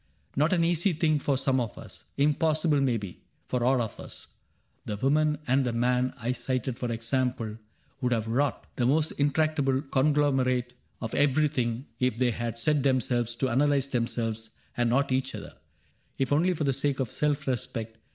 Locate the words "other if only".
15.35-16.55